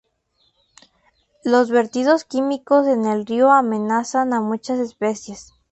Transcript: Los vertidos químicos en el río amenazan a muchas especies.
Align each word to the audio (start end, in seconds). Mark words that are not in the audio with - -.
Los 1.43 1.69
vertidos 1.69 2.25
químicos 2.25 2.87
en 2.87 3.05
el 3.05 3.23
río 3.23 3.51
amenazan 3.51 4.33
a 4.33 4.41
muchas 4.41 4.79
especies. 4.79 5.53